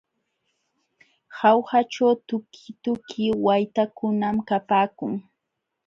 [1.37, 5.13] Jaujaćhu tukituki waytakunam kapaakun.